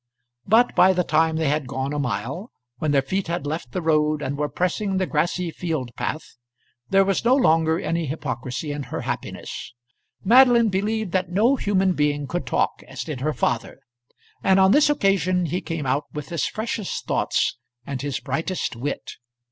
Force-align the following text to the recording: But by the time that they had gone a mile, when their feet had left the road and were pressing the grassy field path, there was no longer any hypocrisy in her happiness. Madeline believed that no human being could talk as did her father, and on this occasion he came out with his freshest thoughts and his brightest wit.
But 0.47 0.73
by 0.73 0.93
the 0.93 1.03
time 1.03 1.35
that 1.35 1.43
they 1.43 1.49
had 1.49 1.67
gone 1.67 1.93
a 1.93 1.99
mile, 1.99 2.49
when 2.79 2.89
their 2.89 3.03
feet 3.03 3.27
had 3.27 3.45
left 3.45 3.71
the 3.71 3.83
road 3.83 4.23
and 4.23 4.35
were 4.35 4.49
pressing 4.49 4.97
the 4.97 5.05
grassy 5.05 5.51
field 5.51 5.91
path, 5.95 6.37
there 6.89 7.05
was 7.05 7.23
no 7.23 7.35
longer 7.35 7.79
any 7.79 8.07
hypocrisy 8.07 8.71
in 8.71 8.81
her 8.89 9.01
happiness. 9.01 9.75
Madeline 10.23 10.69
believed 10.69 11.11
that 11.11 11.29
no 11.29 11.55
human 11.55 11.93
being 11.93 12.25
could 12.25 12.47
talk 12.47 12.81
as 12.87 13.03
did 13.03 13.21
her 13.21 13.31
father, 13.31 13.77
and 14.43 14.59
on 14.59 14.71
this 14.71 14.89
occasion 14.89 15.45
he 15.45 15.61
came 15.61 15.85
out 15.85 16.05
with 16.13 16.29
his 16.29 16.47
freshest 16.47 17.05
thoughts 17.05 17.59
and 17.85 18.01
his 18.01 18.19
brightest 18.19 18.75
wit. 18.75 19.07